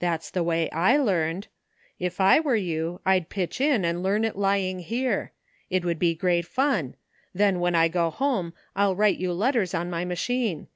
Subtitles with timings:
[0.00, 1.46] That's the way I learned.
[1.98, 5.32] If I were you I'd pitch in and learn it lying here.
[5.70, 6.94] It would be great fun;
[7.34, 10.66] then when I go home I'll write you letters on my machine.